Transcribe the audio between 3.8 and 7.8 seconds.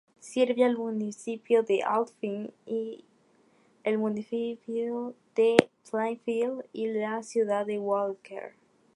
el Municipio de Plainfield, y la Ciudad de